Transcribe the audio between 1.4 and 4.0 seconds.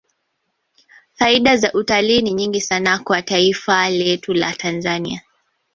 za utalii ni nyingi sana kwa taifa